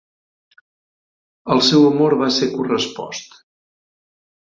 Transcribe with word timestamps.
El 1.55 1.61
seu 1.67 1.85
amor 1.89 2.15
va 2.21 2.31
ser 2.39 2.47
correspost. 2.55 3.37